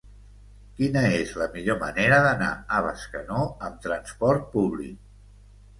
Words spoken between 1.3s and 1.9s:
la millor